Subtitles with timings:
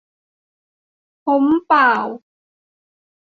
[1.23, 2.05] พ้มป่าว